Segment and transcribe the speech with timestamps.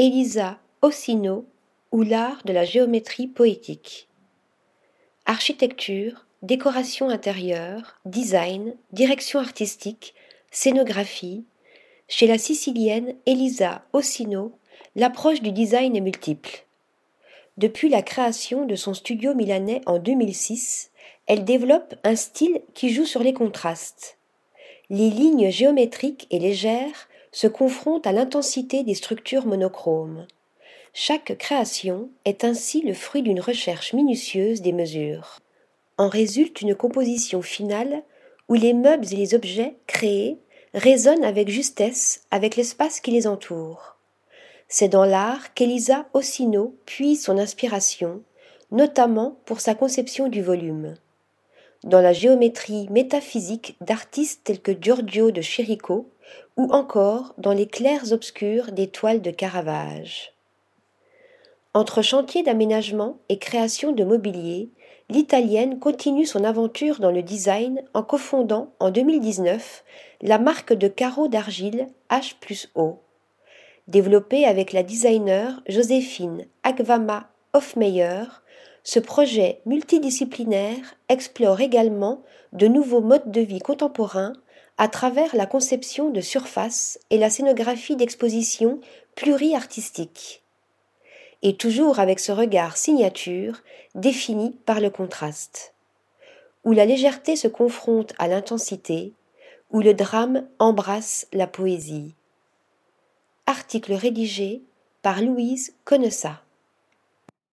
[0.00, 1.44] Elisa Ossino
[1.90, 4.06] ou l'art de la géométrie poétique.
[5.26, 10.14] Architecture, décoration intérieure, design, direction artistique,
[10.52, 11.46] scénographie.
[12.06, 14.52] Chez la sicilienne Elisa Ossino,
[14.94, 16.64] l'approche du design est multiple.
[17.56, 20.92] Depuis la création de son studio milanais en 2006,
[21.26, 24.16] elle développe un style qui joue sur les contrastes.
[24.90, 27.08] Les lignes géométriques et légères
[27.38, 30.26] se confrontent à l'intensité des structures monochromes.
[30.92, 35.38] Chaque création est ainsi le fruit d'une recherche minutieuse des mesures.
[35.98, 38.02] En résulte une composition finale
[38.48, 40.38] où les meubles et les objets créés
[40.74, 43.98] résonnent avec justesse avec l'espace qui les entoure.
[44.66, 48.20] C'est dans l'art qu'Elisa Ossino puise son inspiration,
[48.72, 50.96] notamment pour sa conception du volume.
[51.84, 56.10] Dans la géométrie métaphysique d'artistes tels que Giorgio de Chirico
[56.56, 60.32] ou encore dans les clairs obscurs des toiles de Caravage.
[61.74, 64.70] Entre chantier d'aménagement et création de mobilier,
[65.10, 69.84] l'Italienne continue son aventure dans le design en cofondant en 2019
[70.22, 72.98] la marque de carreaux d'argile H plus O.
[73.86, 78.24] Développée avec la designer Joséphine Agvama Hofmeyer,
[78.84, 84.34] ce projet multidisciplinaire explore également de nouveaux modes de vie contemporains
[84.78, 88.80] à travers la conception de surfaces et la scénographie d'expositions
[89.16, 90.42] pluriartistiques
[91.42, 93.62] et toujours avec ce regard signature
[93.94, 95.74] défini par le contraste,
[96.64, 99.12] où la légèreté se confronte à l'intensité,
[99.70, 102.14] où le drame embrasse la poésie.
[103.46, 104.62] Article rédigé
[105.02, 106.42] par Louise Connessa.